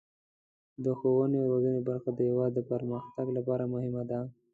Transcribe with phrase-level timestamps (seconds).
[0.83, 4.19] د ښوونې او روزنې برخه د هیواد د پرمختګ لپاره مهمه ده.